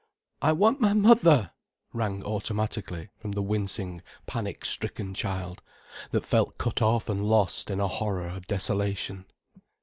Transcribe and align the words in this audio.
"I 0.41 0.51
want 0.51 0.81
my 0.81 0.93
mother," 0.95 1.51
rang 1.93 2.23
automatically 2.23 3.09
from 3.19 3.33
the 3.33 3.43
wincing, 3.43 4.01
panic 4.25 4.65
stricken 4.65 5.13
child, 5.13 5.61
that 6.09 6.25
felt 6.25 6.57
cut 6.57 6.81
off 6.81 7.07
and 7.07 7.23
lost 7.23 7.69
in 7.69 7.79
a 7.79 7.87
horror 7.87 8.29
of 8.29 8.47
desolation. 8.47 9.27